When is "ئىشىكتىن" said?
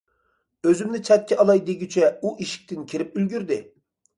2.47-2.89